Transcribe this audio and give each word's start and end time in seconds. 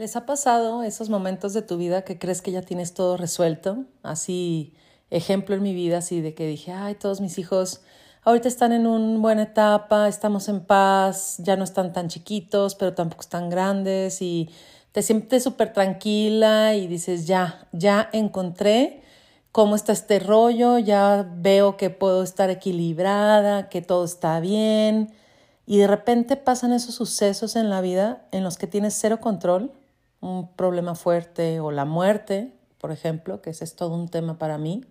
¿Les 0.00 0.16
ha 0.16 0.24
pasado 0.24 0.82
esos 0.82 1.10
momentos 1.10 1.52
de 1.52 1.60
tu 1.60 1.76
vida 1.76 2.04
que 2.04 2.18
crees 2.18 2.40
que 2.40 2.52
ya 2.52 2.62
tienes 2.62 2.94
todo 2.94 3.18
resuelto? 3.18 3.84
Así, 4.02 4.72
ejemplo 5.10 5.54
en 5.54 5.62
mi 5.62 5.74
vida, 5.74 5.98
así 5.98 6.22
de 6.22 6.32
que 6.32 6.46
dije, 6.46 6.72
ay, 6.72 6.94
todos 6.94 7.20
mis 7.20 7.36
hijos 7.36 7.82
ahorita 8.24 8.48
están 8.48 8.72
en 8.72 8.86
una 8.86 9.18
buena 9.18 9.42
etapa, 9.42 10.08
estamos 10.08 10.48
en 10.48 10.60
paz, 10.64 11.36
ya 11.40 11.56
no 11.56 11.64
están 11.64 11.92
tan 11.92 12.08
chiquitos, 12.08 12.76
pero 12.76 12.94
tampoco 12.94 13.20
están 13.20 13.50
grandes 13.50 14.22
y 14.22 14.48
te 14.92 15.02
sientes 15.02 15.42
súper 15.42 15.74
tranquila 15.74 16.74
y 16.74 16.86
dices, 16.86 17.26
ya, 17.26 17.68
ya 17.72 18.08
encontré 18.14 19.02
cómo 19.52 19.76
está 19.76 19.92
este 19.92 20.18
rollo, 20.18 20.78
ya 20.78 21.30
veo 21.30 21.76
que 21.76 21.90
puedo 21.90 22.22
estar 22.22 22.48
equilibrada, 22.48 23.68
que 23.68 23.82
todo 23.82 24.06
está 24.06 24.40
bien. 24.40 25.12
Y 25.66 25.76
de 25.76 25.86
repente 25.86 26.36
pasan 26.36 26.72
esos 26.72 26.94
sucesos 26.94 27.54
en 27.54 27.68
la 27.68 27.82
vida 27.82 28.26
en 28.32 28.44
los 28.44 28.56
que 28.56 28.66
tienes 28.66 28.94
cero 28.94 29.20
control 29.20 29.74
un 30.20 30.52
problema 30.54 30.94
fuerte 30.94 31.60
o 31.60 31.70
la 31.70 31.84
muerte, 31.84 32.52
por 32.78 32.92
ejemplo, 32.92 33.42
que 33.42 33.50
ese 33.50 33.64
es 33.64 33.76
todo 33.76 33.94
un 33.94 34.08
tema 34.08 34.38
para 34.38 34.58
mí, 34.58 34.84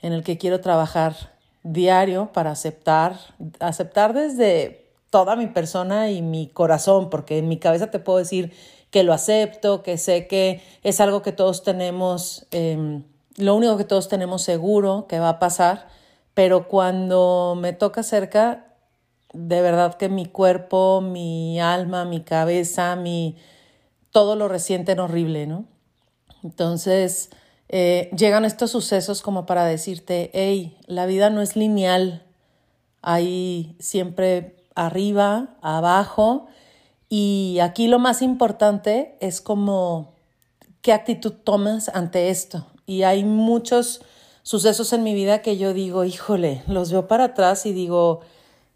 en 0.00 0.12
el 0.12 0.24
que 0.24 0.38
quiero 0.38 0.60
trabajar 0.60 1.14
diario 1.62 2.32
para 2.32 2.50
aceptar, 2.50 3.16
aceptar 3.60 4.14
desde 4.14 4.90
toda 5.10 5.36
mi 5.36 5.46
persona 5.46 6.10
y 6.10 6.22
mi 6.22 6.48
corazón, 6.48 7.10
porque 7.10 7.38
en 7.38 7.48
mi 7.48 7.58
cabeza 7.58 7.90
te 7.90 7.98
puedo 7.98 8.18
decir 8.18 8.52
que 8.90 9.04
lo 9.04 9.12
acepto, 9.12 9.82
que 9.82 9.96
sé 9.96 10.26
que 10.26 10.62
es 10.82 11.00
algo 11.00 11.22
que 11.22 11.32
todos 11.32 11.62
tenemos, 11.62 12.46
em, 12.50 13.04
lo 13.36 13.54
único 13.54 13.76
que 13.76 13.84
todos 13.84 14.08
tenemos 14.08 14.42
seguro 14.42 15.06
que 15.08 15.18
va 15.18 15.30
a 15.30 15.38
pasar, 15.38 15.88
pero 16.34 16.68
cuando 16.68 17.56
me 17.58 17.72
toca 17.72 18.02
cerca, 18.02 18.66
de 19.32 19.62
verdad 19.62 19.94
que 19.94 20.08
mi 20.08 20.26
cuerpo, 20.26 21.00
mi 21.00 21.60
alma, 21.60 22.04
mi 22.04 22.20
cabeza, 22.22 22.96
mi, 22.96 23.36
todo 24.12 24.36
lo 24.36 24.46
reciente 24.46 24.92
en 24.92 25.00
horrible, 25.00 25.46
¿no? 25.46 25.64
Entonces, 26.44 27.30
eh, 27.68 28.10
llegan 28.16 28.44
estos 28.44 28.70
sucesos 28.70 29.22
como 29.22 29.46
para 29.46 29.64
decirte, 29.64 30.30
hey, 30.34 30.76
la 30.86 31.06
vida 31.06 31.30
no 31.30 31.40
es 31.40 31.56
lineal, 31.56 32.26
hay 33.00 33.76
siempre 33.80 34.56
arriba, 34.74 35.56
abajo, 35.62 36.46
y 37.08 37.58
aquí 37.60 37.88
lo 37.88 37.98
más 37.98 38.22
importante 38.22 39.16
es 39.20 39.40
como 39.40 40.14
qué 40.82 40.92
actitud 40.92 41.32
tomas 41.32 41.88
ante 41.88 42.30
esto. 42.30 42.66
Y 42.86 43.02
hay 43.02 43.24
muchos 43.24 44.02
sucesos 44.42 44.92
en 44.92 45.02
mi 45.02 45.14
vida 45.14 45.42
que 45.42 45.56
yo 45.56 45.72
digo, 45.72 46.04
híjole, 46.04 46.62
los 46.66 46.90
veo 46.90 47.08
para 47.08 47.24
atrás 47.24 47.66
y 47.66 47.72
digo, 47.72 48.20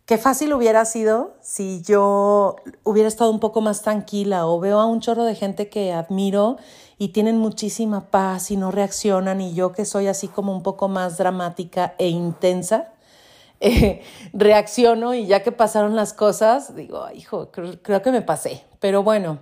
Qué 0.06 0.18
fácil 0.18 0.52
hubiera 0.54 0.84
sido 0.84 1.34
si 1.40 1.82
yo 1.82 2.54
hubiera 2.84 3.08
estado 3.08 3.28
un 3.28 3.40
poco 3.40 3.60
más 3.60 3.82
tranquila 3.82 4.46
o 4.46 4.60
veo 4.60 4.78
a 4.78 4.86
un 4.86 5.00
chorro 5.00 5.24
de 5.24 5.34
gente 5.34 5.68
que 5.68 5.92
admiro 5.92 6.58
y 6.96 7.08
tienen 7.08 7.38
muchísima 7.38 8.08
paz 8.08 8.52
y 8.52 8.56
no 8.56 8.70
reaccionan 8.70 9.40
y 9.40 9.52
yo 9.54 9.72
que 9.72 9.84
soy 9.84 10.06
así 10.06 10.28
como 10.28 10.52
un 10.52 10.62
poco 10.62 10.86
más 10.86 11.18
dramática 11.18 11.96
e 11.98 12.06
intensa, 12.06 12.92
eh, 13.60 14.00
reacciono 14.32 15.12
y 15.12 15.26
ya 15.26 15.42
que 15.42 15.50
pasaron 15.50 15.96
las 15.96 16.12
cosas, 16.12 16.76
digo, 16.76 17.04
hijo, 17.12 17.50
creo, 17.50 17.82
creo 17.82 18.00
que 18.00 18.12
me 18.12 18.22
pasé. 18.22 18.62
Pero 18.78 19.02
bueno, 19.02 19.40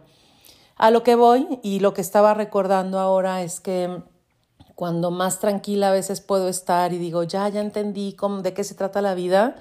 a 0.77 0.91
lo 0.91 1.03
que 1.03 1.15
voy 1.15 1.61
y 1.63 1.81
lo 1.81 1.93
que 1.93 2.01
estaba 2.01 2.33
recordando 2.33 2.99
ahora 3.01 3.43
es 3.43 3.61
que 3.61 4.03
cuando 4.75 5.11
más 5.11 5.41
tranquila 5.41 5.91
a 5.91 5.93
veces 5.93 6.23
puedo 6.23 6.49
estar 6.49 6.95
y 6.95 6.99
digo, 6.99 7.23
ya, 7.23 7.51
ya 7.51 7.61
entendí 7.61 8.15
cómo, 8.15 8.41
de 8.41 8.55
qué 8.55 8.65
se 8.65 8.75
trata 8.75 9.03
la 9.03 9.15
vida, 9.15 9.57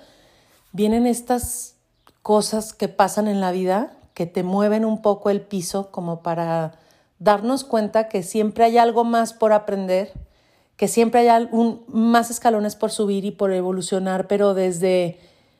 vienen 0.73 1.07
estas 1.07 1.77
cosas 2.21 2.73
que 2.73 2.89
pasan 2.89 3.27
en 3.27 3.39
la 3.39 3.51
vida 3.51 3.97
que 4.13 4.25
te 4.25 4.43
mueven 4.43 4.85
un 4.85 5.01
poco 5.01 5.29
el 5.29 5.41
piso 5.41 5.91
como 5.91 6.21
para 6.21 6.73
darnos 7.19 7.63
cuenta 7.63 8.09
que 8.09 8.23
siempre 8.23 8.65
hay 8.65 8.77
algo 8.77 9.03
más 9.03 9.33
por 9.33 9.53
aprender, 9.53 10.13
que 10.75 10.87
siempre 10.87 11.29
hay 11.29 11.49
más 11.87 12.29
escalones 12.29 12.75
por 12.75 12.91
subir 12.91 13.25
y 13.25 13.31
por 13.31 13.51
evolucionar, 13.51 14.27
pero 14.27 14.53
desde 14.53 15.19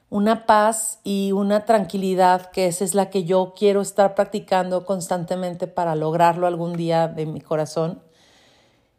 una 0.10 0.46
paz 0.46 1.00
y 1.04 1.32
una 1.32 1.66
tranquilidad, 1.66 2.52
que 2.52 2.68
esa 2.68 2.84
es 2.84 2.94
la 2.94 3.10
que 3.10 3.24
yo 3.24 3.54
quiero 3.58 3.82
estar 3.82 4.14
practicando 4.14 4.86
constantemente 4.86 5.66
para 5.68 5.96
lograrlo 5.96 6.46
algún 6.46 6.74
día 6.74 7.08
de 7.08 7.26
mi 7.26 7.42
corazón. 7.42 8.02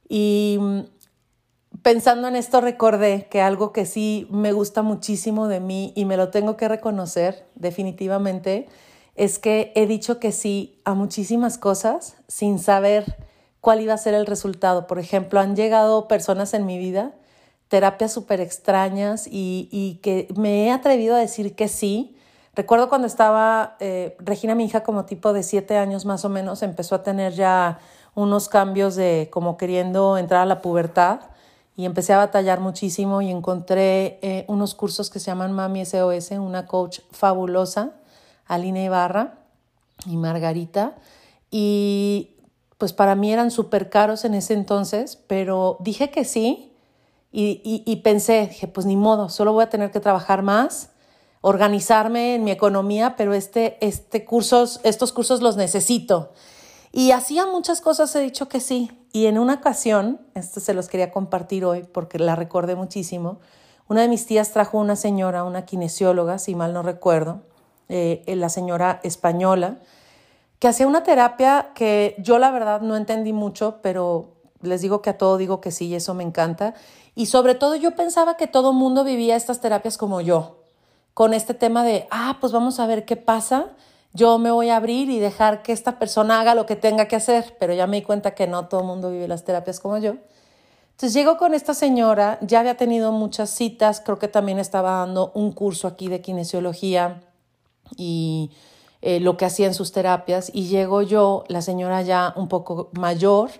Y 0.09 0.59
pensando 1.85 2.29
en 2.29 2.35
esto 2.35 2.63
recordé 2.63 3.29
que 3.31 3.43
algo 3.43 3.73
que 3.73 3.85
sí 3.85 4.27
me 4.31 4.53
gusta 4.53 4.81
muchísimo 4.81 5.49
de 5.49 5.61
mí 5.61 5.93
y 5.95 6.07
me 6.07 6.17
lo 6.17 6.31
tengo 6.31 6.57
que 6.57 6.67
reconocer 6.67 7.47
definitivamente 7.57 8.67
es 9.17 9.39
que 9.39 9.71
he 9.77 9.87
dicho 9.87 10.19
que 10.19 10.33
sí 10.33 10.81
a 10.85 10.95
muchísimas 10.95 11.59
cosas 11.59 12.17
sin 12.27 12.59
saber 12.59 13.19
cuál 13.61 13.83
iba 13.83 13.93
a 13.93 13.99
ser 13.99 14.15
el 14.15 14.25
resultado. 14.25 14.87
Por 14.87 14.99
ejemplo, 14.99 15.41
han 15.41 15.57
llegado 15.57 16.09
personas 16.09 16.55
en 16.55 16.65
mi 16.65 16.79
vida, 16.79 17.13
terapias 17.69 18.13
súper 18.13 18.41
extrañas 18.41 19.29
y, 19.31 20.01
que 20.03 20.29
me 20.37 20.65
he 20.65 20.73
atrevido 20.73 21.15
a 21.15 21.19
decir 21.19 21.55
que 21.55 21.69
sí. 21.69 22.17
Recuerdo 22.55 22.89
cuando 22.89 23.07
estaba 23.07 23.77
eh, 23.79 24.17
Regina, 24.21 24.55
mi 24.55 24.65
hija, 24.65 24.83
como 24.85 25.05
tipo 25.05 25.35
de 25.35 25.43
siete 25.43 25.77
años 25.77 26.07
más 26.07 26.25
o 26.25 26.31
menos, 26.31 26.63
empezó 26.63 26.95
a 26.95 27.03
tener 27.03 27.35
ya 27.35 27.79
unos 28.15 28.49
cambios 28.49 28.97
de 28.97 29.29
como 29.31 29.59
queriendo 29.59 30.17
entrar 30.17 30.41
a 30.41 30.47
la 30.47 30.63
pubertad 30.63 31.21
y 31.77 31.87
empecé 31.87 32.13
a 32.13 32.19
batallar 32.19 32.61
muchísimo 32.61 33.21
y 33.21 33.31
encontré 33.31 34.19
eh, 34.23 34.45
unos 34.49 34.75
cursos 34.75 35.11
que 35.11 35.19
se 35.19 35.27
llaman 35.27 35.53
Mami 35.53 35.85
SOS, 35.85 36.33
una 36.33 36.67
coach 36.67 37.01
fabulosa, 37.11 37.93
Aline 38.47 38.85
Ibarra 38.85 39.39
y 40.07 40.17
Margarita. 40.17 40.95
Y 41.51 42.37
pues 42.79 42.93
para 42.93 43.15
mí 43.15 43.33
eran 43.33 43.51
súper 43.51 43.91
caros 43.91 44.25
en 44.25 44.35
ese 44.35 44.55
entonces, 44.55 45.17
pero 45.27 45.79
dije 45.81 46.11
que 46.11 46.25
sí 46.25 46.71
y, 47.37 47.83
y, 47.85 47.97
pensé, 47.97 48.47
dije, 48.47 48.69
pues 48.69 48.87
ni 48.87 48.95
modo, 48.95 49.29
solo 49.29 49.53
voy 49.53 49.65
a 49.65 49.69
tener 49.69 49.91
que 49.91 49.99
trabajar 49.99 50.43
más, 50.43 50.91
organizarme 51.41 52.37
en 52.37 52.45
mi 52.45 52.53
economía, 52.53 53.17
pero 53.17 53.35
este, 53.35 53.77
este 53.85 54.25
cursos, 54.25 54.79
estos 54.85 55.13
cursos 55.13 55.43
los 55.43 55.57
necesito. 55.57 56.31
Y 56.93 57.11
hacía 57.11 57.45
muchas 57.47 57.81
cosas 57.81 58.15
he 58.15 58.21
dicho 58.21 58.49
que 58.49 58.61
sí. 58.61 58.93
Y 59.15 59.27
en 59.27 59.39
una 59.39 59.55
ocasión, 59.55 60.21
esto 60.35 60.59
se 60.59 60.75
los 60.75 60.89
quería 60.89 61.13
compartir 61.13 61.65
hoy 61.65 61.85
porque 61.85 62.19
la 62.19 62.35
recordé 62.35 62.75
muchísimo, 62.75 63.39
una 63.87 64.01
de 64.01 64.09
mis 64.09 64.27
tías 64.27 64.51
trajo 64.51 64.77
una 64.77 64.97
señora, 64.97 65.45
una 65.45 65.65
kinesióloga, 65.65 66.41
si 66.41 66.57
mal 66.57 66.73
no 66.73 66.83
recuerdo, 66.83 67.43
eh, 67.89 68.25
la 68.27 68.49
señora 68.49 68.99
española, 69.05 69.79
que 70.59 70.67
hacía 70.67 70.89
una 70.89 71.05
terapia 71.05 71.71
que 71.77 72.17
yo 72.19 72.41
la 72.41 72.51
verdad 72.51 72.81
no 72.81 72.97
entendí 72.97 73.33
mucho, 73.33 73.79
pero 73.83 74.33
les 74.63 74.81
digo 74.81 75.01
que 75.01 75.11
a 75.11 75.17
todo 75.17 75.37
digo 75.37 75.61
que 75.61 75.71
sí 75.71 75.87
y 75.87 75.95
eso 75.95 76.13
me 76.15 76.25
encanta. 76.25 76.75
Y 77.15 77.27
sobre 77.27 77.55
todo 77.55 77.77
yo 77.77 77.95
pensaba 77.95 78.37
que 78.37 78.49
todo 78.49 78.73
mundo 78.73 79.05
vivía 79.05 79.37
estas 79.37 79.61
terapias 79.61 79.97
como 79.97 80.23
yo, 80.23 80.59
con 81.13 81.35
este 81.35 81.55
tema 81.55 81.85
de, 81.85 82.09
ah, 82.11 82.39
pues 82.41 82.53
vamos 82.53 82.81
a 82.81 82.87
ver 82.89 83.05
qué 83.05 83.15
pasa 83.15 83.69
yo 84.15 84.39
me 84.39 84.53
voy 84.53 84.71
a 84.71 84.77
abrir 84.77 85.11
y 85.11 85.19
dejar 85.19 85.63
que 85.63 85.73
esta 85.73 85.99
persona 85.99 86.41
haga 86.41 86.55
lo 86.55 86.67
que 86.67 86.77
tenga 86.77 87.07
que 87.07 87.17
hacer, 87.17 87.57
pero 87.59 87.75
ya 87.75 87.89
me 87.89 87.97
di 87.97 88.03
cuenta 88.03 88.35
que 88.35 88.47
no 88.47 88.69
todo 88.69 88.81
el 88.81 88.87
mundo 88.87 89.11
vive 89.11 89.29
las 89.29 89.45
terapias 89.45 89.81
como 89.81 89.99
yo. 89.99 90.15
Entonces 90.93 91.13
llego 91.13 91.37
con 91.37 91.55
esta 91.55 91.75
señora, 91.75 92.39
ya 92.41 92.61
había 92.61 92.77
tenido 92.77 93.11
muchas 93.11 93.51
citas, 93.51 94.01
creo 94.01 94.21
que 94.21 94.29
también 94.29 94.61
estaba 94.61 94.99
dando 94.99 95.33
un 95.35 95.51
curso 95.51 95.89
aquí 95.89 96.07
de 96.07 96.21
kinesiología 96.21 97.23
y 97.97 98.53
eh, 99.03 99.19
lo 99.19 99.37
que 99.37 99.45
hacía 99.45 99.67
en 99.67 99.75
sus 99.75 99.91
terapias, 99.91 100.53
y 100.55 100.69
llego 100.69 101.03
yo, 101.03 101.43
la 101.49 101.63
señora 101.63 102.03
ya 102.03 102.33
un 102.37 102.47
poco 102.47 102.91
mayor, 102.93 103.51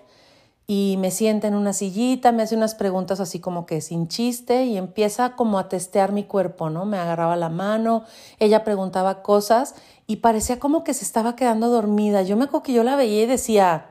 y 0.67 0.95
me 0.97 1.11
sienta 1.11 1.47
en 1.47 1.55
una 1.55 1.73
sillita, 1.73 2.31
me 2.31 2.43
hace 2.43 2.55
unas 2.55 2.73
preguntas 2.73 3.19
así 3.19 3.39
como 3.39 3.65
que 3.65 3.81
sin 3.81 4.07
chiste 4.07 4.65
y 4.65 4.77
empieza 4.77 5.35
como 5.35 5.59
a 5.59 5.69
testear 5.69 6.11
mi 6.11 6.23
cuerpo, 6.23 6.71
¿no? 6.71 6.85
Me 6.85 6.97
agarraba 6.97 7.35
la 7.35 7.49
mano, 7.49 8.03
ella 8.39 8.63
preguntaba 8.63 9.21
cosas 9.21 9.75
y 10.07 10.17
parecía 10.17 10.59
como 10.59 10.83
que 10.83 10.95
se 10.95 11.05
estaba 11.05 11.35
quedando 11.35 11.69
dormida. 11.69 12.23
Yo 12.23 12.35
me 12.35 12.45
acuerdo 12.45 12.63
que 12.63 12.73
yo 12.73 12.83
la 12.83 12.95
veía 12.95 13.23
y 13.23 13.27
decía, 13.27 13.89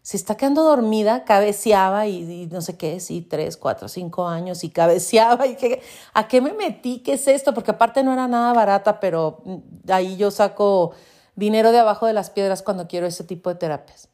se 0.00 0.16
está 0.16 0.38
quedando 0.38 0.62
dormida, 0.62 1.24
cabeceaba 1.24 2.06
y, 2.06 2.48
no 2.50 2.62
sé 2.62 2.78
qué, 2.78 2.98
sí, 3.00 3.20
tres, 3.20 3.58
cuatro, 3.58 3.88
cinco 3.88 4.26
años 4.26 4.64
y 4.64 4.70
cabeceaba 4.70 5.46
y 5.46 5.56
que, 5.56 5.82
¿a 6.14 6.28
qué 6.28 6.40
me 6.40 6.54
metí? 6.54 7.00
¿Qué 7.00 7.14
es 7.14 7.28
esto? 7.28 7.52
Porque 7.52 7.72
aparte 7.72 8.02
no 8.02 8.12
era 8.14 8.26
nada 8.26 8.54
barata, 8.54 9.00
pero 9.00 9.42
mm, 9.44 9.90
ahí 9.90 10.16
yo 10.16 10.30
saco 10.30 10.92
dinero 11.34 11.72
de 11.72 11.80
abajo 11.80 12.06
de 12.06 12.14
las 12.14 12.30
piedras 12.30 12.62
cuando 12.62 12.88
quiero 12.88 13.06
ese 13.06 13.24
tipo 13.24 13.50
de 13.50 13.56
terapias. 13.56 14.08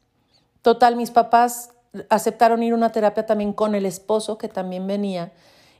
Total, 0.61 0.95
mis 0.95 1.11
papás 1.11 1.69
aceptaron 2.09 2.63
ir 2.63 2.73
a 2.73 2.75
una 2.75 2.91
terapia 2.91 3.25
también 3.25 3.53
con 3.53 3.75
el 3.75 3.85
esposo 3.85 4.37
que 4.37 4.47
también 4.47 4.87
venía. 4.87 5.31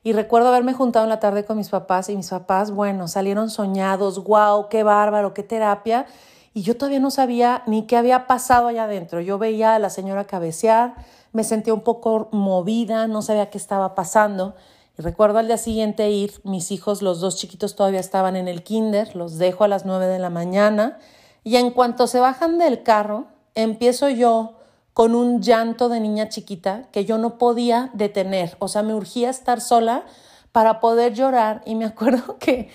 Y 0.03 0.13
recuerdo 0.13 0.49
haberme 0.49 0.73
juntado 0.73 1.05
en 1.05 1.09
la 1.09 1.19
tarde 1.19 1.45
con 1.45 1.57
mis 1.57 1.69
papás 1.69 2.09
y 2.09 2.15
mis 2.15 2.29
papás, 2.29 2.71
bueno, 2.71 3.07
salieron 3.07 3.49
soñados, 3.49 4.23
wow, 4.23 4.67
qué 4.69 4.83
bárbaro, 4.83 5.33
qué 5.33 5.43
terapia. 5.43 6.05
Y 6.53 6.61
yo 6.61 6.77
todavía 6.77 6.99
no 6.99 7.09
sabía 7.09 7.63
ni 7.65 7.87
qué 7.87 7.95
había 7.95 8.27
pasado 8.27 8.67
allá 8.67 8.83
adentro. 8.83 9.21
Yo 9.21 9.37
veía 9.37 9.75
a 9.75 9.79
la 9.79 9.89
señora 9.89 10.25
cabecear, 10.25 10.95
me 11.31 11.43
sentía 11.43 11.73
un 11.73 11.81
poco 11.81 12.27
movida, 12.31 13.07
no 13.07 13.21
sabía 13.21 13.49
qué 13.49 13.57
estaba 13.57 13.95
pasando. 13.95 14.55
Y 14.99 15.01
recuerdo 15.01 15.39
al 15.39 15.47
día 15.47 15.57
siguiente 15.57 16.11
ir, 16.11 16.33
mis 16.43 16.71
hijos, 16.71 17.01
los 17.01 17.21
dos 17.21 17.37
chiquitos 17.37 17.75
todavía 17.75 18.01
estaban 18.01 18.35
en 18.35 18.47
el 18.47 18.61
kinder, 18.61 19.15
los 19.15 19.37
dejo 19.37 19.63
a 19.63 19.67
las 19.67 19.85
nueve 19.85 20.05
de 20.07 20.19
la 20.19 20.29
mañana. 20.29 20.99
Y 21.43 21.55
en 21.55 21.71
cuanto 21.71 22.07
se 22.07 22.19
bajan 22.19 22.59
del 22.59 22.83
carro, 22.83 23.25
empiezo 23.55 24.09
yo 24.09 24.53
con 24.93 25.15
un 25.15 25.41
llanto 25.41 25.89
de 25.89 25.99
niña 25.99 26.29
chiquita 26.29 26.83
que 26.91 27.05
yo 27.05 27.17
no 27.17 27.37
podía 27.37 27.89
detener, 27.93 28.55
o 28.59 28.67
sea, 28.67 28.83
me 28.83 28.93
urgía 28.93 29.29
estar 29.29 29.59
sola 29.59 30.05
para 30.51 30.79
poder 30.79 31.13
llorar. 31.13 31.61
Y 31.65 31.75
me 31.75 31.85
acuerdo 31.93 32.37
que 32.39 32.69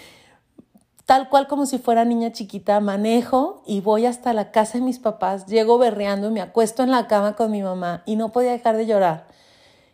tal 1.07 1.31
cual 1.31 1.49
como 1.49 1.65
si 1.65 1.79
fuera 1.79 2.05
niña 2.05 2.33
chiquita, 2.33 2.81
manejo 2.81 3.63
y 3.65 3.81
voy 3.81 4.05
hasta 4.05 4.35
la 4.35 4.51
casa 4.51 4.77
de 4.77 4.85
mis 4.85 4.99
papás, 4.99 5.47
llego 5.47 5.79
berreando, 5.79 6.31
me 6.31 6.43
acuesto 6.43 6.83
en 6.83 6.91
la 6.91 7.07
cama 7.07 7.35
con 7.35 7.51
mi 7.51 7.63
mamá 7.63 8.03
y 8.05 8.17
no 8.17 8.31
podía 8.31 8.53
dejar 8.53 8.77
de 8.77 8.85
llorar. 8.85 9.27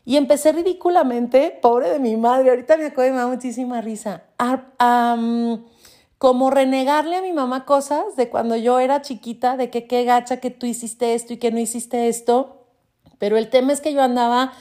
Y 0.05 0.17
empecé 0.17 0.53
ridículamente, 0.53 1.57
pobre 1.63 1.89
de 1.89 2.01
mi 2.01 2.17
madre, 2.17 2.51
ahorita 2.51 2.77
me 2.77 2.87
acuerdo 2.87 3.11
y 3.11 3.13
me 3.13 3.19
da 3.21 3.27
muchísima 3.29 3.81
risa, 3.81 4.25
a, 4.39 5.17
como 6.25 6.49
renegarle 6.49 7.17
a 7.17 7.21
mi 7.21 7.35
mamá 7.35 7.67
cosas 7.67 8.17
de 8.17 8.31
cuando 8.31 8.57
yo 8.57 8.81
era 8.81 9.03
chiquita, 9.03 9.59
de 9.59 9.69
que 9.69 9.87
qué 9.87 10.05
gacha 10.05 10.39
que 10.39 10.49
tú 10.49 10.65
hiciste 10.65 11.13
esto 11.13 11.35
y 11.35 11.37
que 11.37 11.51
no 11.51 11.59
hiciste 11.59 12.09
esto. 12.09 12.65
Pero 13.19 13.37
el 13.37 13.51
tema 13.51 13.75
es 13.75 13.83
que 13.83 13.93
yo 13.93 14.01
andaba 14.01 14.55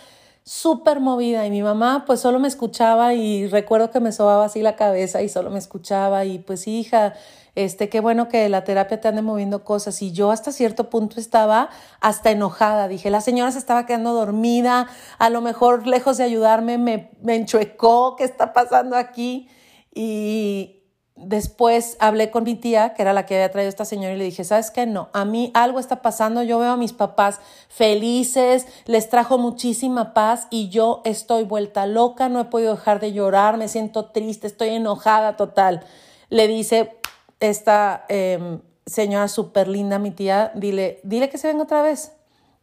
súper 0.44 1.00
movida 1.00 1.48
y 1.48 1.52
mi 1.52 1.64
mamá 1.64 2.04
pues 2.06 2.20
solo 2.20 2.38
me 2.38 2.50
escuchaba 2.50 3.14
y 3.14 3.48
recuerdo 3.48 3.92
que 3.92 4.02
me 4.02 4.12
sobaba 4.12 4.44
así 4.44 4.62
la 4.62 4.76
cabeza 4.76 5.22
y 5.22 5.30
solo 5.30 5.52
me 5.52 5.58
escuchaba 5.58 6.26
y 6.26 6.40
pues 6.40 6.68
hija, 6.68 7.14
este, 7.56 7.88
qué 7.88 8.02
bueno 8.02 8.28
que 8.28 8.50
la 8.50 8.66
terapia 8.66 9.00
te 9.00 9.08
ande 9.08 9.22
moviendo 9.22 9.64
cosas 9.64 10.02
y 10.02 10.12
yo 10.12 10.32
hasta 10.32 10.52
cierto 10.52 10.90
punto 10.90 11.18
estaba 11.18 11.70
hasta 12.02 12.32
enojada, 12.32 12.90
dije, 12.90 13.10
la 13.10 13.22
señora 13.22 13.54
se 13.54 13.60
estaba 13.60 13.86
quedando 13.86 14.12
dormida, 14.12 14.88
a 15.18 15.30
lo 15.30 15.40
mejor 15.40 15.88
lejos 15.88 16.18
de 16.18 16.26
ayudarme 16.26 16.78
me, 16.78 17.12
me 17.22 17.36
enchuecó, 17.36 18.18
¿qué 18.18 18.26
está 18.26 18.52
pasando 18.52 18.98
aquí? 18.98 19.48
Y, 19.96 20.83
después 21.16 21.96
hablé 22.00 22.32
con 22.32 22.44
mi 22.44 22.56
tía, 22.56 22.94
que 22.94 23.02
era 23.02 23.14
la 23.14 23.26
que 23.26 23.36
había 23.36 23.52
traído 23.52 23.70
esta 23.70 23.86
señora, 23.86 24.16
y 24.16 24.18
le 24.18 24.24
dije, 24.26 24.44
¿sabes 24.44 24.72
qué? 24.72 24.86
No, 24.86 25.10
a 25.14 25.26
mí 25.26 25.52
algo 25.54 25.80
está 25.80 26.02
pasando, 26.02 26.44
yo 26.44 26.60
veo 26.60 26.72
a 26.72 26.78
mis 26.78 26.94
papás 26.94 27.40
felices, 27.70 28.66
les 28.86 29.10
trajo 29.10 29.38
muchísima 29.38 30.14
paz 30.14 30.48
y 30.50 30.70
yo 30.70 31.02
estoy 31.06 31.44
vuelta 31.44 31.86
loca, 31.86 32.30
no 32.30 32.40
he 32.40 32.46
podido 32.46 32.76
dejar 32.76 33.00
de 33.00 33.14
llorar, 33.14 33.58
me 33.58 33.68
siento 33.68 34.06
triste, 34.06 34.48
estoy 34.48 34.70
enojada 34.70 35.38
total. 35.38 35.84
Le 36.30 36.48
dice 36.48 36.98
esta 37.40 38.06
em, 38.10 38.62
señora 38.86 39.28
súper 39.28 39.68
linda, 39.68 40.00
mi 40.00 40.12
tía, 40.12 40.52
dile, 40.56 41.00
dile 41.04 41.30
que 41.30 41.38
se 41.38 41.48
venga 41.48 41.64
otra 41.64 41.82
vez. 41.82 42.14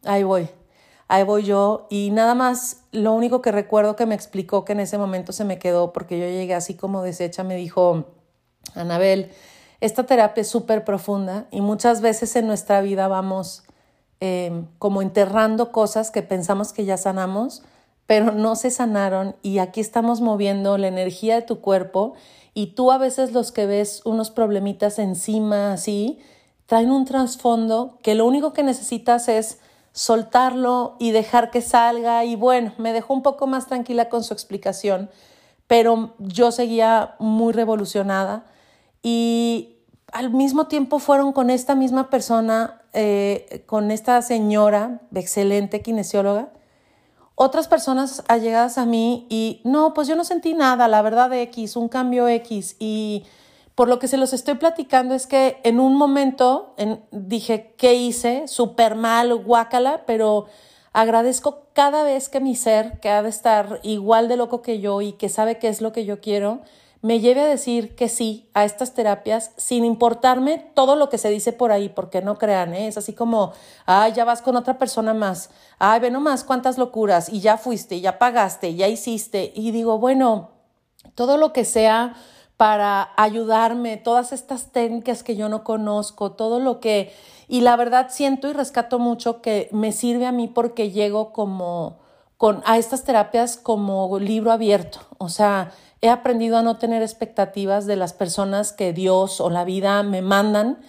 Ahí 0.03 0.23
voy. 0.23 0.49
Ahí 1.07 1.23
voy 1.23 1.43
yo 1.43 1.87
y 1.89 2.09
nada 2.11 2.35
más, 2.35 2.83
lo 2.91 3.13
único 3.13 3.41
que 3.41 3.51
recuerdo 3.51 3.95
que 3.95 4.05
me 4.05 4.15
explicó 4.15 4.63
que 4.63 4.71
en 4.73 4.79
ese 4.79 4.97
momento 4.97 5.33
se 5.33 5.43
me 5.43 5.59
quedó 5.59 5.91
porque 5.93 6.17
yo 6.17 6.25
llegué 6.25 6.53
así 6.53 6.75
como 6.75 7.03
deshecha, 7.03 7.43
me 7.43 7.55
dijo, 7.55 8.05
Anabel, 8.75 9.31
esta 9.81 10.05
terapia 10.05 10.41
es 10.41 10.47
súper 10.47 10.85
profunda 10.85 11.47
y 11.51 11.61
muchas 11.61 12.01
veces 12.01 12.35
en 12.35 12.47
nuestra 12.47 12.81
vida 12.81 13.07
vamos 13.07 13.63
em, 14.19 14.67
como 14.77 15.01
enterrando 15.01 15.71
cosas 15.71 16.11
que 16.11 16.21
pensamos 16.21 16.71
que 16.71 16.85
ya 16.85 16.97
sanamos, 16.97 17.63
pero 18.05 18.31
no 18.31 18.55
se 18.55 18.69
sanaron 18.69 19.35
y 19.41 19.57
aquí 19.57 19.81
estamos 19.81 20.21
moviendo 20.21 20.77
la 20.77 20.87
energía 20.87 21.35
de 21.35 21.41
tu 21.41 21.61
cuerpo 21.61 22.13
y 22.53 22.67
tú 22.75 22.91
a 22.91 22.97
veces 22.97 23.31
los 23.31 23.51
que 23.51 23.65
ves 23.65 24.01
unos 24.05 24.29
problemitas 24.29 24.99
encima 24.99 25.73
así, 25.73 26.19
traen 26.67 26.91
un 26.91 27.05
trasfondo 27.05 27.97
que 28.03 28.13
lo 28.13 28.25
único 28.25 28.53
que 28.53 28.63
necesitas 28.63 29.27
es 29.29 29.59
soltarlo 29.93 30.95
y 30.99 31.11
dejar 31.11 31.49
que 31.49 31.61
salga 31.61 32.23
y 32.23 32.35
bueno, 32.35 32.73
me 32.77 32.93
dejó 32.93 33.13
un 33.13 33.23
poco 33.23 33.47
más 33.47 33.67
tranquila 33.67 34.09
con 34.09 34.23
su 34.23 34.33
explicación, 34.33 35.09
pero 35.67 36.13
yo 36.19 36.51
seguía 36.51 37.15
muy 37.17 37.53
revolucionada 37.53 38.45
y 39.03 39.77
al 40.11 40.31
mismo 40.31 40.67
tiempo 40.67 40.99
fueron 40.99 41.31
con 41.33 41.49
esta 41.49 41.75
misma 41.75 42.09
persona, 42.09 42.81
eh, 42.93 43.63
con 43.65 43.91
esta 43.91 44.21
señora, 44.21 45.01
excelente 45.15 45.81
kinesióloga, 45.81 46.49
otras 47.35 47.67
personas 47.67 48.23
allegadas 48.27 48.77
a 48.77 48.85
mí 48.85 49.25
y 49.29 49.61
no, 49.63 49.93
pues 49.93 50.07
yo 50.07 50.15
no 50.15 50.23
sentí 50.23 50.53
nada, 50.53 50.87
la 50.87 51.01
verdad 51.01 51.33
X, 51.33 51.75
un 51.75 51.87
cambio 51.87 52.27
X 52.27 52.75
y 52.77 53.23
por 53.73 53.87
lo 53.87 53.99
que 53.99 54.07
se 54.07 54.17
los 54.17 54.33
estoy 54.33 54.55
platicando 54.55 55.15
es 55.15 55.27
que 55.27 55.59
en 55.63 55.79
un 55.79 55.95
momento 55.95 56.75
dije, 57.11 57.73
¿qué 57.77 57.95
hice? 57.95 58.47
Súper 58.47 58.95
mal, 58.95 59.33
guácala, 59.33 60.03
pero 60.05 60.45
agradezco 60.93 61.63
cada 61.73 62.03
vez 62.03 62.29
que 62.29 62.41
mi 62.41 62.55
ser, 62.55 62.99
que 62.99 63.09
ha 63.09 63.23
de 63.23 63.29
estar 63.29 63.79
igual 63.81 64.27
de 64.27 64.37
loco 64.37 64.61
que 64.61 64.79
yo 64.79 65.01
y 65.01 65.13
que 65.13 65.29
sabe 65.29 65.57
qué 65.57 65.69
es 65.69 65.81
lo 65.81 65.93
que 65.93 66.05
yo 66.05 66.19
quiero, 66.19 66.61
me 67.01 67.19
lleve 67.19 67.41
a 67.41 67.45
decir 67.45 67.95
que 67.95 68.07
sí 68.09 68.49
a 68.53 68.63
estas 68.63 68.93
terapias 68.93 69.51
sin 69.57 69.85
importarme 69.85 70.71
todo 70.75 70.95
lo 70.95 71.09
que 71.09 71.17
se 71.17 71.29
dice 71.29 71.51
por 71.51 71.71
ahí, 71.71 71.89
porque 71.89 72.21
no 72.21 72.37
crean, 72.37 72.73
¿eh? 72.73 72.87
es 72.87 72.97
así 72.97 73.13
como, 73.13 73.53
ay, 73.85 74.13
ya 74.13 74.23
vas 74.23 74.41
con 74.41 74.55
otra 74.55 74.77
persona 74.77 75.13
más, 75.13 75.49
ay, 75.79 75.99
ve 75.99 76.11
nomás 76.11 76.43
cuántas 76.43 76.77
locuras, 76.77 77.29
y 77.29 77.39
ya 77.39 77.57
fuiste, 77.57 78.01
ya 78.01 78.19
pagaste, 78.19 78.75
ya 78.75 78.87
hiciste, 78.87 79.51
y 79.55 79.71
digo, 79.71 79.97
bueno, 79.97 80.49
todo 81.15 81.37
lo 81.37 81.53
que 81.53 81.65
sea 81.65 82.13
para 82.55 83.09
ayudarme, 83.17 83.97
todas 83.97 84.31
estas 84.31 84.71
técnicas 84.71 85.23
que 85.23 85.35
yo 85.35 85.49
no 85.49 85.63
conozco, 85.63 86.33
todo 86.33 86.59
lo 86.59 86.79
que, 86.79 87.11
y 87.47 87.61
la 87.61 87.75
verdad 87.75 88.09
siento 88.11 88.47
y 88.47 88.53
rescato 88.53 88.99
mucho 88.99 89.41
que 89.41 89.67
me 89.71 89.91
sirve 89.91 90.27
a 90.27 90.31
mí 90.31 90.47
porque 90.47 90.91
llego 90.91 91.33
como 91.33 91.97
con, 92.37 92.61
a 92.65 92.77
estas 92.77 93.03
terapias 93.03 93.57
como 93.57 94.19
libro 94.19 94.51
abierto, 94.51 94.99
o 95.17 95.29
sea, 95.29 95.71
He 96.01 96.09
aprendido 96.09 96.57
a 96.57 96.63
no 96.63 96.77
tener 96.77 97.01
expectativas 97.01 97.85
de 97.85 97.95
las 97.95 98.13
personas 98.13 98.73
que 98.73 98.93
Dios 98.93 99.39
o 99.39 99.49
la 99.49 99.63
vida 99.63 100.01
me 100.03 100.21
mandan 100.21 100.79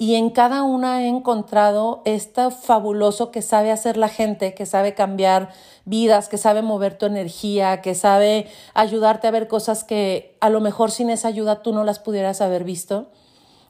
y 0.00 0.14
en 0.14 0.30
cada 0.30 0.62
una 0.62 1.02
he 1.02 1.08
encontrado 1.08 2.00
esto 2.06 2.50
fabuloso 2.50 3.30
que 3.30 3.42
sabe 3.42 3.70
hacer 3.70 3.98
la 3.98 4.08
gente, 4.08 4.54
que 4.54 4.64
sabe 4.64 4.94
cambiar 4.94 5.50
vidas, 5.84 6.30
que 6.30 6.38
sabe 6.38 6.62
mover 6.62 6.96
tu 6.96 7.04
energía, 7.04 7.82
que 7.82 7.94
sabe 7.94 8.46
ayudarte 8.72 9.28
a 9.28 9.30
ver 9.30 9.46
cosas 9.46 9.84
que 9.84 10.38
a 10.40 10.48
lo 10.48 10.60
mejor 10.60 10.90
sin 10.90 11.10
esa 11.10 11.28
ayuda 11.28 11.62
tú 11.62 11.74
no 11.74 11.84
las 11.84 11.98
pudieras 11.98 12.40
haber 12.40 12.64
visto. 12.64 13.10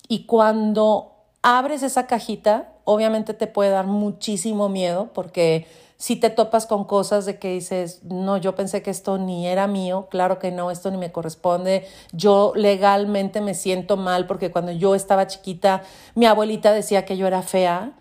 Y 0.06 0.26
cuando 0.26 1.16
abres 1.42 1.82
esa 1.82 2.06
cajita, 2.06 2.74
obviamente 2.84 3.34
te 3.34 3.48
puede 3.48 3.70
dar 3.70 3.88
muchísimo 3.88 4.68
miedo 4.68 5.10
porque 5.12 5.66
si 6.00 6.16
te 6.16 6.30
topas 6.30 6.64
con 6.64 6.84
cosas 6.84 7.26
de 7.26 7.38
que 7.38 7.52
dices, 7.52 8.02
no, 8.04 8.38
yo 8.38 8.54
pensé 8.54 8.82
que 8.82 8.90
esto 8.90 9.18
ni 9.18 9.46
era 9.46 9.66
mío, 9.66 10.08
claro 10.10 10.38
que 10.38 10.50
no, 10.50 10.70
esto 10.70 10.90
ni 10.90 10.96
me 10.96 11.12
corresponde, 11.12 11.86
yo 12.12 12.54
legalmente 12.56 13.42
me 13.42 13.52
siento 13.52 13.98
mal 13.98 14.26
porque 14.26 14.50
cuando 14.50 14.72
yo 14.72 14.94
estaba 14.94 15.26
chiquita, 15.26 15.82
mi 16.14 16.24
abuelita 16.24 16.72
decía 16.72 17.04
que 17.04 17.18
yo 17.18 17.26
era 17.26 17.42
fea 17.42 17.92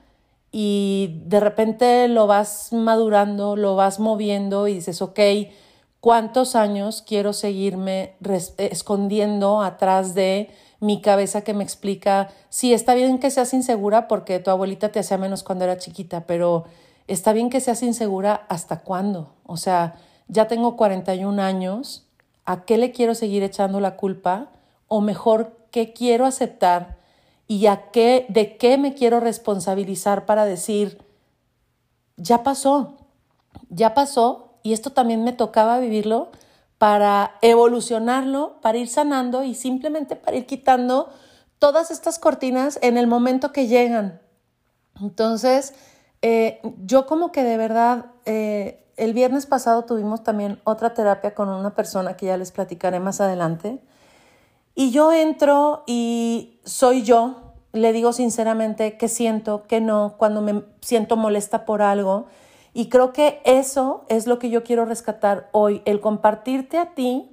y 0.49 1.23
de 1.25 1.41
repente 1.41 2.07
lo 2.07 2.25
vas 2.25 2.71
madurando, 2.71 3.57
lo 3.57 3.75
vas 3.75 3.99
moviendo 3.99 4.69
y 4.69 4.75
dices, 4.75 5.01
ok, 5.01 5.19
¿cuántos 5.99 6.55
años 6.55 7.03
quiero 7.05 7.33
seguirme 7.33 8.15
escondiendo 8.57 9.61
atrás 9.61 10.15
de 10.15 10.49
mi 10.79 11.01
cabeza 11.01 11.41
que 11.41 11.53
me 11.53 11.65
explica, 11.65 12.29
sí, 12.47 12.71
está 12.71 12.93
bien 12.93 13.19
que 13.19 13.29
seas 13.29 13.53
insegura 13.53 14.07
porque 14.07 14.39
tu 14.39 14.51
abuelita 14.51 14.87
te 14.89 14.99
hacía 14.99 15.17
menos 15.17 15.43
cuando 15.43 15.65
era 15.65 15.77
chiquita, 15.77 16.21
pero 16.25 16.63
está 17.09 17.33
bien 17.33 17.49
que 17.49 17.59
seas 17.59 17.83
insegura 17.83 18.45
hasta 18.49 18.81
cuándo. 18.81 19.33
O 19.45 19.57
sea, 19.57 19.95
ya 20.27 20.47
tengo 20.47 20.77
41 20.77 21.41
años, 21.41 22.07
¿a 22.45 22.63
qué 22.65 22.77
le 22.77 22.91
quiero 22.91 23.15
seguir 23.15 23.43
echando 23.43 23.79
la 23.79 23.95
culpa? 23.95 24.49
O 24.87 25.01
mejor, 25.01 25.57
¿qué 25.71 25.93
quiero 25.93 26.25
aceptar? 26.25 26.97
¿Y 27.47 27.65
a 27.65 27.89
qué, 27.91 28.25
de 28.29 28.57
qué 28.57 28.77
me 28.77 28.93
quiero 28.93 29.19
responsabilizar 29.19 30.25
para 30.25 30.45
decir, 30.45 31.03
ya 32.15 32.43
pasó, 32.43 32.97
ya 33.69 33.93
pasó, 33.93 34.53
y 34.61 34.73
esto 34.73 34.91
también 34.91 35.23
me 35.23 35.33
tocaba 35.33 35.79
vivirlo 35.79 36.29
para 36.77 37.35
evolucionarlo, 37.41 38.61
para 38.61 38.77
ir 38.77 38.87
sanando 38.87 39.43
y 39.43 39.55
simplemente 39.55 40.15
para 40.15 40.37
ir 40.37 40.45
quitando 40.45 41.09
todas 41.59 41.91
estas 41.91 42.19
cortinas 42.19 42.79
en 42.81 42.97
el 42.97 43.07
momento 43.07 43.51
que 43.51 43.67
llegan. 43.67 44.21
Entonces, 45.01 45.73
eh, 46.21 46.61
yo 46.85 47.05
como 47.05 47.31
que 47.31 47.43
de 47.43 47.57
verdad, 47.57 48.07
eh, 48.25 48.85
el 48.97 49.13
viernes 49.13 49.45
pasado 49.45 49.85
tuvimos 49.85 50.23
también 50.23 50.59
otra 50.65 50.93
terapia 50.93 51.33
con 51.33 51.49
una 51.49 51.73
persona 51.73 52.17
que 52.17 52.27
ya 52.27 52.37
les 52.37 52.51
platicaré 52.51 52.99
más 52.99 53.21
adelante. 53.21 53.79
Y 54.75 54.91
yo 54.91 55.11
entro 55.11 55.83
y 55.87 56.59
soy 56.63 57.03
yo, 57.03 57.53
le 57.71 57.93
digo 57.93 58.13
sinceramente 58.13 58.97
qué 58.97 59.07
siento, 59.07 59.63
qué 59.67 59.81
no, 59.81 60.15
cuando 60.17 60.41
me 60.41 60.63
siento 60.81 61.15
molesta 61.15 61.65
por 61.65 61.81
algo. 61.81 62.27
Y 62.73 62.89
creo 62.89 63.13
que 63.13 63.41
eso 63.45 64.05
es 64.09 64.27
lo 64.27 64.39
que 64.39 64.49
yo 64.49 64.63
quiero 64.63 64.85
rescatar 64.85 65.49
hoy, 65.51 65.81
el 65.85 66.01
compartirte 66.01 66.77
a 66.77 66.93
ti 66.93 67.29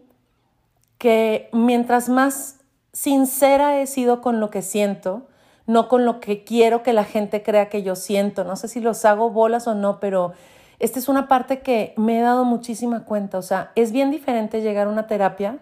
que 0.99 1.51
mientras 1.53 2.09
más 2.09 2.61
sincera 2.93 3.81
he 3.81 3.87
sido 3.87 4.21
con 4.23 4.41
lo 4.41 4.51
que 4.51 4.63
siento, 4.63 5.27
no 5.67 5.89
con 5.89 6.05
lo 6.05 6.21
que 6.21 6.45
quiero 6.45 6.83
que 6.83 6.93
la 6.93 7.05
gente 7.05 7.43
crea 7.43 7.69
que 7.69 7.83
yo 7.83 7.97
siento. 7.97 8.45
No 8.45 8.57
sé 8.57 8.69
si 8.69 8.81
los 8.81 9.05
hago 9.05 9.31
bolas 9.31 9.67
o 9.67 9.75
no, 9.75 10.01
pero 10.01 10.33
esta 10.79 10.99
es 10.99 11.09
una 11.09 11.29
parte 11.29 11.61
que 11.61 11.95
me 11.97 12.19
he 12.19 12.23
dado 12.23 12.45
muchísima 12.45 13.05
cuenta. 13.05 13.39
O 13.39 13.43
sea, 13.43 13.73
es 13.75 13.93
bien 13.93 14.11
diferente 14.11 14.61
llegar 14.61 14.87
a 14.87 14.91
una 14.91 15.07
terapia 15.07 15.59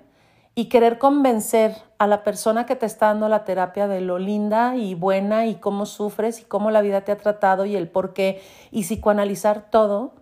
y 0.54 0.66
querer 0.66 0.98
convencer 0.98 1.74
a 1.98 2.06
la 2.06 2.22
persona 2.22 2.66
que 2.66 2.76
te 2.76 2.86
está 2.86 3.06
dando 3.06 3.28
la 3.28 3.44
terapia 3.44 3.88
de 3.88 4.00
lo 4.00 4.18
linda 4.18 4.76
y 4.76 4.94
buena 4.94 5.46
y 5.46 5.56
cómo 5.56 5.84
sufres 5.84 6.40
y 6.40 6.44
cómo 6.44 6.70
la 6.70 6.80
vida 6.80 7.00
te 7.00 7.12
ha 7.12 7.18
tratado 7.18 7.64
y 7.64 7.74
el 7.74 7.88
por 7.88 8.12
qué 8.12 8.40
y 8.70 8.82
psicoanalizar 8.82 9.70
todo, 9.70 10.14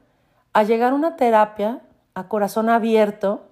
a 0.54 0.62
llegar 0.62 0.92
a 0.92 0.96
una 0.96 1.16
terapia 1.16 1.80
a 2.14 2.28
corazón 2.28 2.68
abierto 2.68 3.42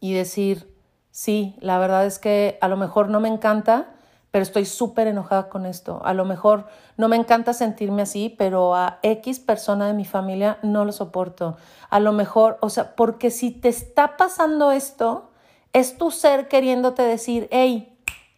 y 0.00 0.14
decir, 0.14 0.74
sí, 1.10 1.56
la 1.60 1.78
verdad 1.78 2.06
es 2.06 2.18
que 2.18 2.58
a 2.60 2.68
lo 2.68 2.76
mejor 2.76 3.08
no 3.08 3.20
me 3.20 3.28
encanta, 3.28 3.88
pero 4.32 4.42
estoy 4.42 4.64
súper 4.64 5.06
enojada 5.06 5.50
con 5.50 5.66
esto. 5.66 6.00
A 6.04 6.14
lo 6.14 6.24
mejor 6.24 6.66
no 6.96 7.08
me 7.08 7.16
encanta 7.16 7.52
sentirme 7.52 8.02
así, 8.02 8.34
pero 8.36 8.74
a 8.74 8.98
X 9.02 9.38
persona 9.38 9.86
de 9.86 9.92
mi 9.92 10.06
familia 10.06 10.58
no 10.62 10.86
lo 10.86 10.92
soporto. 10.92 11.56
A 11.90 12.00
lo 12.00 12.12
mejor, 12.12 12.56
o 12.62 12.70
sea, 12.70 12.96
porque 12.96 13.30
si 13.30 13.50
te 13.50 13.68
está 13.68 14.16
pasando 14.16 14.72
esto, 14.72 15.30
es 15.74 15.98
tu 15.98 16.10
ser 16.10 16.48
queriéndote 16.48 17.02
decir, 17.02 17.46
hey, 17.50 17.94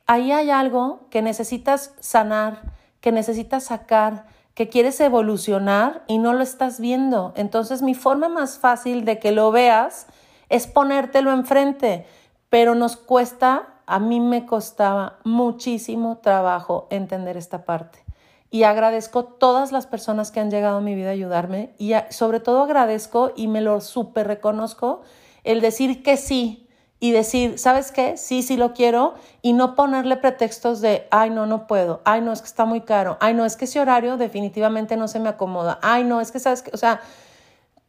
ahí 0.06 0.32
hay 0.32 0.50
algo 0.50 1.06
que 1.10 1.22
necesitas 1.22 1.94
sanar, 2.00 2.72
que 3.00 3.12
necesitas 3.12 3.62
sacar, 3.62 4.26
que 4.54 4.68
quieres 4.68 4.98
evolucionar 5.00 6.02
y 6.08 6.18
no 6.18 6.32
lo 6.32 6.42
estás 6.42 6.80
viendo. 6.80 7.32
Entonces 7.36 7.82
mi 7.82 7.94
forma 7.94 8.28
más 8.28 8.58
fácil 8.58 9.04
de 9.04 9.20
que 9.20 9.30
lo 9.30 9.52
veas 9.52 10.08
es 10.48 10.66
ponértelo 10.66 11.32
enfrente, 11.32 12.04
pero 12.48 12.74
nos 12.74 12.96
cuesta 12.96 13.73
a 13.86 13.98
mí 13.98 14.20
me 14.20 14.46
costaba 14.46 15.18
muchísimo 15.24 16.18
trabajo 16.18 16.86
entender 16.90 17.36
esta 17.36 17.64
parte. 17.64 18.04
Y 18.50 18.62
agradezco 18.62 19.24
todas 19.24 19.72
las 19.72 19.86
personas 19.86 20.30
que 20.30 20.40
han 20.40 20.50
llegado 20.50 20.78
a 20.78 20.80
mi 20.80 20.94
vida 20.94 21.08
a 21.08 21.12
ayudarme 21.12 21.74
y 21.78 21.94
sobre 22.10 22.38
todo 22.38 22.62
agradezco 22.62 23.32
y 23.34 23.48
me 23.48 23.60
lo 23.60 23.80
súper 23.80 24.28
reconozco 24.28 25.02
el 25.42 25.60
decir 25.60 26.02
que 26.02 26.16
sí 26.16 26.68
y 27.00 27.10
decir, 27.10 27.58
¿sabes 27.58 27.90
qué? 27.90 28.16
Sí, 28.16 28.42
sí 28.42 28.56
lo 28.56 28.72
quiero 28.72 29.14
y 29.42 29.52
no 29.52 29.74
ponerle 29.74 30.16
pretextos 30.16 30.80
de, 30.80 31.06
ay, 31.10 31.30
no, 31.30 31.46
no 31.46 31.66
puedo, 31.66 32.00
ay, 32.04 32.20
no, 32.20 32.32
es 32.32 32.40
que 32.40 32.46
está 32.46 32.64
muy 32.64 32.82
caro, 32.82 33.18
ay, 33.20 33.34
no, 33.34 33.44
es 33.44 33.56
que 33.56 33.66
ese 33.66 33.80
horario 33.80 34.16
definitivamente 34.16 34.96
no 34.96 35.08
se 35.08 35.18
me 35.18 35.28
acomoda, 35.28 35.78
ay, 35.82 36.04
no, 36.04 36.20
es 36.20 36.30
que, 36.30 36.38
¿sabes 36.38 36.62
qué? 36.62 36.70
O 36.72 36.78
sea, 36.78 37.00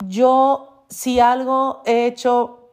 yo 0.07 0.83
si 0.89 1.19
algo 1.19 1.81
he 1.85 2.07
hecho 2.07 2.64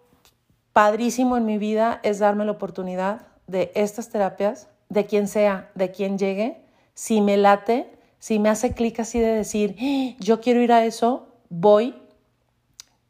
padrísimo 0.73 1.37
en 1.37 1.45
mi 1.45 1.59
vida 1.59 2.00
es 2.02 2.19
darme 2.19 2.45
la 2.45 2.52
oportunidad 2.52 3.26
de 3.47 3.73
estas 3.75 4.09
terapias, 4.09 4.69
de 4.88 5.07
quien 5.07 5.29
sea, 5.29 5.71
de 5.75 5.91
quien 5.91 6.19
llegue, 6.19 6.64
si 6.95 7.21
me 7.21 7.37
late, 7.37 7.91
si 8.19 8.38
me 8.38 8.49
hace 8.49 8.73
clic 8.73 9.00
así 9.00 9.21
de 9.21 9.33
decir, 9.33 9.76
¡Ah! 9.81 10.17
yo 10.21 10.41
quiero 10.41 10.61
ir 10.61 10.73
a 10.73 10.85
eso, 10.85 11.29
voy 11.49 11.95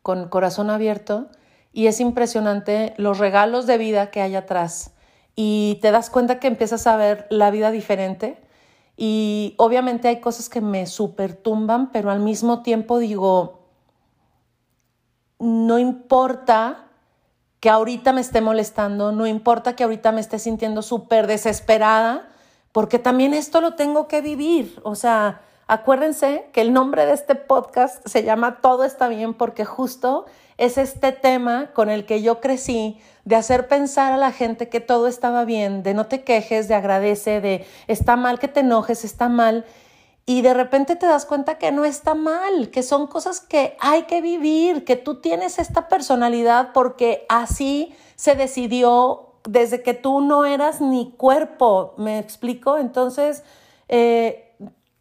con 0.02 0.28
corazón 0.28 0.71
abierto 0.71 1.28
y 1.73 1.87
es 1.87 2.00
impresionante 2.00 2.95
los 2.97 3.19
regalos 3.19 3.66
de 3.66 3.78
vida 3.78 4.11
que 4.11 4.21
hay 4.21 4.35
atrás 4.35 4.95
y 5.35 5.78
te 5.81 5.90
das 5.90 6.11
cuenta 6.11 6.38
que 6.38 6.49
empiezas 6.49 6.87
a 6.87 6.97
ver 6.97 7.26
la 7.31 7.50
vida 7.50 7.71
diferente 7.71 8.42
y 8.97 9.54
obviamente 9.59 10.09
hay 10.09 10.21
cosas 10.21 10.49
que 10.49 10.61
me 10.61 10.87
supertumban, 10.87 11.90
pero 11.92 12.11
al 12.11 12.21
mismo 12.21 12.62
tiempo 12.62 12.99
digo, 12.99 13.69
no 15.38 15.78
importa 15.78 16.91
que 17.62 17.71
ahorita 17.71 18.12
me 18.12 18.21
esté 18.21 18.40
molestando, 18.40 19.12
no 19.12 19.25
importa 19.25 19.76
que 19.76 19.85
ahorita 19.85 20.11
me 20.11 20.21
esté 20.21 20.40
sintiendo 20.40 20.83
súper 20.83 21.28
desesperada, 21.28 22.28
porque 22.73 22.99
también 22.99 23.35
esto 23.35 23.61
lo 23.61 23.75
tengo 23.75 24.09
que 24.09 24.21
vivir. 24.21 24.81
O 24.83 24.97
sea, 24.97 25.42
acuérdense 25.69 26.49
que 26.52 26.61
el 26.61 26.73
nombre 26.73 27.07
de 27.07 27.12
este 27.12 27.37
podcast 27.37 28.04
se 28.04 28.25
llama 28.25 28.59
Todo 28.61 28.83
está 28.83 29.07
bien 29.07 29.33
porque 29.33 29.64
justo 29.64 30.26
es 30.59 30.76
este 30.76 31.12
tema 31.12 31.71
con 31.73 31.88
el 31.88 32.04
que 32.04 32.21
yo 32.21 32.40
crecí, 32.40 33.00
de 33.25 33.37
hacer 33.37 33.69
pensar 33.69 34.11
a 34.11 34.16
la 34.16 34.33
gente 34.33 34.69
que 34.69 34.81
todo 34.81 35.07
estaba 35.07 35.45
bien, 35.45 35.85
de 35.85 35.95
no 35.95 36.07
te 36.07 36.25
quejes, 36.25 36.66
de 36.66 36.75
agradece, 36.75 37.40
de 37.40 37.64
está 37.87 38.16
mal 38.16 38.40
que 38.40 38.49
te 38.49 38.59
enojes, 38.59 39.04
está 39.04 39.28
mal 39.28 39.64
y 40.25 40.43
de 40.43 40.55
repente 40.55 40.97
te 40.97 41.07
das 41.07 41.26
cuenta 41.26 41.59
que 41.59 41.73
no 41.73 41.85
está 41.85 42.14
mal, 42.14 42.71
que 42.71 42.83
son 42.83 43.07
cosas 43.07 43.41
que 43.41 43.76
hay 43.81 44.05
que 44.05 44.21
vivir, 44.21 44.85
que 44.85 44.97
tú 44.97 45.21
tienes 45.21 45.59
esta 45.59 45.88
personalidad 45.88 46.73
porque 46.73 47.26
así 47.29 47.95
se 48.14 48.37
decidió 48.37 49.35
desde 49.45 49.83
que 49.83 49.95
tú 49.95 50.21
no 50.21 50.45
eras 50.45 50.81
ni 50.81 51.11
cuerpo, 51.12 51.95
¿me 51.97 52.21
explico? 52.21 52.79
Entonces, 52.79 53.43
eh, 53.88 54.55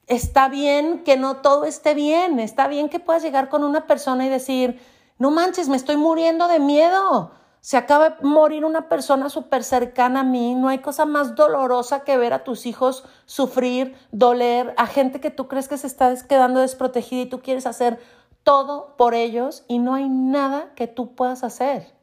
está 0.08 0.50
bien 0.50 1.04
que 1.04 1.18
no 1.18 1.38
todo 1.38 1.66
esté 1.66 1.94
bien, 1.94 2.40
está 2.40 2.68
bien 2.68 2.90
que 2.90 3.00
puedas 3.00 3.22
llegar 3.22 3.50
con 3.50 3.64
una 3.64 3.86
persona 3.86 4.26
y 4.26 4.30
decir, 4.30 4.82
no 5.20 5.30
manches, 5.30 5.70
me 5.70 5.78
estoy 5.78 5.98
muriendo 5.98 6.48
de 6.48 6.60
miedo 6.60 7.32
se 7.62 7.78
acaba 7.78 8.10
de 8.10 8.24
morir 8.24 8.66
una 8.66 8.90
persona 8.90 9.30
súper 9.30 9.64
cercana 9.64 10.22
a 10.22 10.24
mí, 10.24 10.56
no 10.56 10.68
hay 10.68 10.80
cosa 10.80 11.06
más 11.06 11.36
dolorosa 11.36 12.04
que 12.04 12.18
ver 12.18 12.34
a 12.34 12.44
tus 12.44 12.66
hijos 12.66 13.06
sufrir, 13.26 13.96
doler, 14.12 14.74
a 14.78 14.88
gente 14.88 15.22
que 15.22 15.30
tú 15.30 15.48
crees 15.48 15.68
que 15.68 15.78
se 15.78 15.86
está 15.86 16.12
quedando 16.28 16.60
desprotegida 16.60 17.22
y 17.22 17.26
tú 17.28 17.42
quieres 17.42 17.68
hacer 17.68 18.00
todo 18.44 18.96
por 18.98 19.14
ellos 19.14 19.64
y 19.68 19.78
no 19.78 19.94
hay 19.94 20.10
nada 20.10 20.74
que 20.74 20.88
tú 20.88 21.14
puedas 21.14 21.44
hacer. 21.44 21.94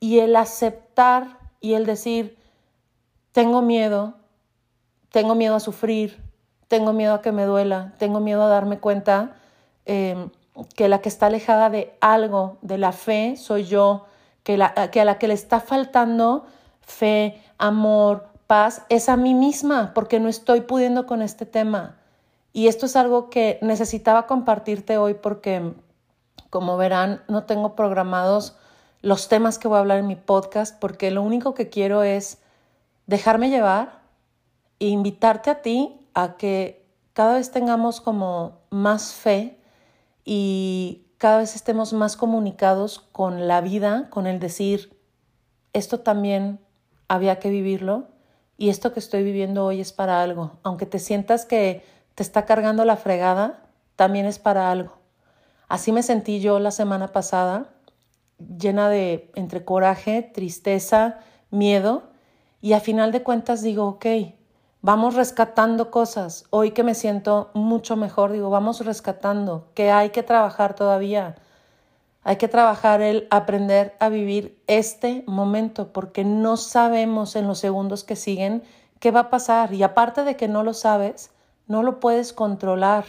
Y 0.00 0.18
el 0.18 0.36
aceptar 0.36 1.38
y 1.62 1.72
el 1.72 1.86
decir, 1.86 2.38
tengo 3.32 3.62
miedo, 3.62 4.16
tengo 5.12 5.34
miedo 5.34 5.54
a 5.54 5.60
sufrir, 5.60 6.22
tengo 6.68 6.92
miedo 6.92 7.14
a 7.14 7.22
que 7.22 7.32
me 7.32 7.44
duela, 7.44 7.94
tengo 7.96 8.20
miedo 8.20 8.42
a 8.42 8.48
darme 8.48 8.80
cuenta 8.80 9.36
eh, 9.86 10.28
que 10.74 10.88
la 10.90 11.00
que 11.00 11.08
está 11.08 11.26
alejada 11.26 11.70
de 11.70 11.96
algo, 12.02 12.58
de 12.60 12.76
la 12.76 12.92
fe, 12.92 13.36
soy 13.36 13.64
yo, 13.64 14.04
que, 14.46 15.00
a 15.00 15.04
la 15.04 15.18
que 15.18 15.26
le 15.26 15.34
está 15.34 15.58
faltando 15.58 16.46
fe, 16.80 17.42
amor, 17.58 18.28
paz, 18.46 18.82
es 18.88 19.08
a 19.08 19.16
mí 19.16 19.34
misma, 19.34 19.90
porque 19.92 20.20
no 20.20 20.28
estoy 20.28 20.60
pudiendo 20.60 21.04
con 21.04 21.20
este 21.20 21.46
tema. 21.46 21.96
Y 22.52 22.68
esto 22.68 22.86
es 22.86 22.94
algo 22.94 23.28
que 23.28 23.58
necesitaba 23.60 24.28
compartirte 24.28 24.98
hoy 24.98 25.14
porque, 25.14 25.72
como 26.48 26.76
verán, 26.76 27.24
no 27.26 27.42
tengo 27.42 27.74
programados 27.74 28.56
los 29.02 29.26
temas 29.28 29.58
que 29.58 29.66
voy 29.66 29.78
a 29.78 29.80
hablar 29.80 29.98
en 29.98 30.06
mi 30.06 30.14
podcast, 30.14 30.78
porque 30.78 31.10
lo 31.10 31.22
único 31.22 31.52
que 31.52 31.68
quiero 31.68 32.04
es 32.04 32.38
dejarme 33.08 33.50
llevar 33.50 33.98
e 34.78 34.86
invitarte 34.86 35.50
a 35.50 35.60
ti 35.60 36.06
a 36.14 36.36
que 36.36 36.86
cada 37.14 37.34
vez 37.34 37.50
tengamos 37.50 38.00
como 38.00 38.60
más 38.70 39.12
fe 39.12 39.58
y 40.24 41.05
cada 41.18 41.38
vez 41.38 41.54
estemos 41.54 41.92
más 41.92 42.16
comunicados 42.16 43.00
con 43.12 43.48
la 43.48 43.60
vida, 43.60 44.08
con 44.10 44.26
el 44.26 44.38
decir, 44.38 44.98
esto 45.72 46.00
también 46.00 46.60
había 47.08 47.38
que 47.38 47.50
vivirlo 47.50 48.08
y 48.58 48.68
esto 48.68 48.92
que 48.92 49.00
estoy 49.00 49.22
viviendo 49.22 49.64
hoy 49.64 49.80
es 49.80 49.92
para 49.92 50.22
algo. 50.22 50.58
Aunque 50.62 50.86
te 50.86 50.98
sientas 50.98 51.44
que 51.44 51.84
te 52.14 52.22
está 52.22 52.46
cargando 52.46 52.84
la 52.84 52.96
fregada, 52.96 53.62
también 53.96 54.26
es 54.26 54.38
para 54.38 54.70
algo. 54.70 54.98
Así 55.68 55.92
me 55.92 56.02
sentí 56.02 56.40
yo 56.40 56.58
la 56.58 56.70
semana 56.70 57.08
pasada, 57.08 57.74
llena 58.38 58.88
de 58.88 59.30
entre 59.34 59.64
coraje, 59.64 60.22
tristeza, 60.22 61.18
miedo, 61.50 62.10
y 62.60 62.72
a 62.72 62.80
final 62.80 63.12
de 63.12 63.22
cuentas 63.22 63.62
digo, 63.62 63.86
ok, 63.86 64.06
vamos 64.86 65.16
rescatando 65.16 65.90
cosas. 65.90 66.44
Hoy 66.50 66.70
que 66.70 66.84
me 66.84 66.94
siento 66.94 67.50
mucho 67.54 67.96
mejor, 67.96 68.30
digo, 68.30 68.50
vamos 68.50 68.84
rescatando, 68.84 69.66
que 69.74 69.90
hay 69.90 70.10
que 70.10 70.22
trabajar 70.22 70.76
todavía. 70.76 71.34
Hay 72.22 72.36
que 72.36 72.46
trabajar 72.46 73.00
el 73.00 73.26
aprender 73.30 73.96
a 73.98 74.08
vivir 74.10 74.62
este 74.68 75.24
momento 75.26 75.92
porque 75.92 76.22
no 76.22 76.56
sabemos 76.56 77.34
en 77.34 77.48
los 77.48 77.58
segundos 77.58 78.04
que 78.04 78.14
siguen 78.14 78.62
qué 79.00 79.10
va 79.10 79.20
a 79.22 79.30
pasar 79.30 79.74
y 79.74 79.82
aparte 79.82 80.22
de 80.22 80.36
que 80.36 80.46
no 80.46 80.62
lo 80.62 80.72
sabes, 80.72 81.32
no 81.66 81.82
lo 81.82 81.98
puedes 81.98 82.32
controlar. 82.32 83.06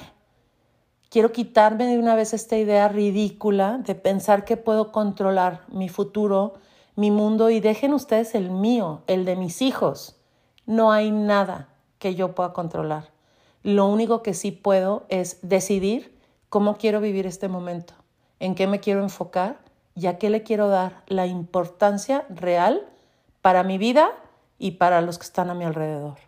Quiero 1.12 1.32
quitarme 1.32 1.86
de 1.86 2.00
una 2.00 2.16
vez 2.16 2.34
esta 2.34 2.58
idea 2.58 2.88
ridícula 2.88 3.78
de 3.78 3.94
pensar 3.94 4.46
que 4.46 4.58
puedo 4.58 4.92
controlar 4.92 5.62
mi 5.68 5.90
futuro, 5.90 6.56
mi 6.96 7.12
mundo 7.12 7.52
y 7.52 7.60
dejen 7.60 7.94
ustedes 7.94 8.34
el 8.34 8.50
mío, 8.50 9.04
el 9.06 9.26
de 9.26 9.36
mis 9.36 9.62
hijos. 9.62 10.17
No 10.68 10.92
hay 10.92 11.12
nada 11.12 11.70
que 11.98 12.14
yo 12.14 12.36
pueda 12.36 12.54
controlar. 12.54 13.10
Lo 13.64 13.88
único 13.88 14.22
que 14.22 14.34
sí 14.34 14.52
puedo 14.52 15.06
es 15.10 15.40
decidir 15.42 16.16
cómo 16.50 16.78
quiero 16.78 17.02
vivir 17.02 17.26
este 17.26 17.48
momento, 17.48 17.94
en 18.40 18.54
qué 18.54 18.68
me 18.68 18.80
quiero 18.80 19.02
enfocar 19.02 19.58
y 19.96 20.08
a 20.08 20.18
qué 20.18 20.30
le 20.30 20.44
quiero 20.44 20.68
dar 20.68 21.04
la 21.08 21.26
importancia 21.26 22.26
real 22.30 22.86
para 23.42 23.64
mi 23.64 23.78
vida 23.78 24.12
y 24.60 24.72
para 24.72 25.02
los 25.02 25.18
que 25.18 25.26
están 25.26 25.50
a 25.50 25.54
mi 25.54 25.64
alrededor. 25.64 26.27